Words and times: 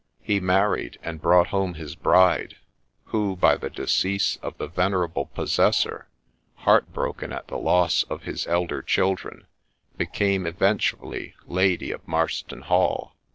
He 0.23 0.39
married, 0.39 0.97
and 1.03 1.21
brought 1.21 1.49
home 1.49 1.75
his 1.75 1.93
bride: 1.93 2.55
who, 3.13 3.35
by 3.35 3.55
the 3.55 3.69
decease 3.69 4.37
of 4.37 4.57
the 4.57 4.65
venerable 4.65 5.27
possessor, 5.27 6.07
heart 6.55 6.91
broken 6.91 7.31
at 7.31 7.45
the 7.49 7.59
loss 7.59 8.01
of 8.09 8.23
his 8.23 8.47
elder 8.47 8.81
children, 8.81 9.45
became 9.99 10.47
eventually 10.47 11.35
lady 11.45 11.91
of 11.91 12.07
Marston 12.07 12.61
Hall. 12.63 13.15